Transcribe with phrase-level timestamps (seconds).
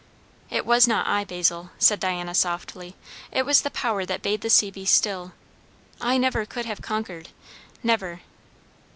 [0.49, 2.95] "It was not I, Basil," said Diana softly.
[3.31, 5.33] "It was the power that bade the sea be still.
[6.01, 7.29] I never could have conquered.
[7.83, 8.21] Never."